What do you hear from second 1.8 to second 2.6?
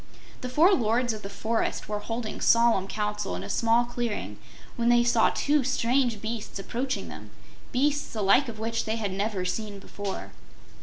were holding